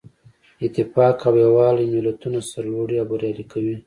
اتفاق 0.65 1.17
او 1.27 1.35
یووالی 1.43 1.85
ملتونه 1.95 2.39
سرلوړي 2.51 2.95
او 3.01 3.07
بریالي 3.11 3.45
کوي. 3.51 3.75